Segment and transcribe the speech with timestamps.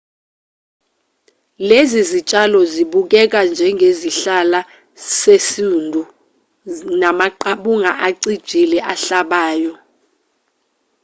[1.67, 4.59] lezi zitshalo sibukeka njengesihlala
[5.19, 6.01] sesundu
[7.01, 9.73] namaqabunga acijile ahlabayo